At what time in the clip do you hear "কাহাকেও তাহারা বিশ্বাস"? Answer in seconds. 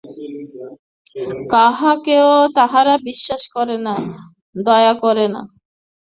1.51-3.43